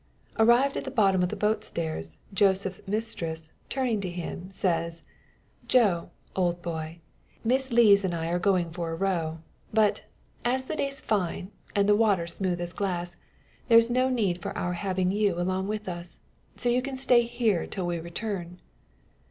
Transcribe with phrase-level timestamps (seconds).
[0.39, 5.03] Arrived at the bottom of the boat stairs, Joseph's mistress, turning to him, says
[5.67, 7.01] "Joe, old boy,
[7.43, 9.41] Miss Lees and I are going for a row.
[9.71, 10.01] But,
[10.43, 13.15] as the day's fine, and the water smooth as glass,
[13.67, 16.17] there's no need for our having you along with us.
[16.55, 18.59] So you can stay here till we return."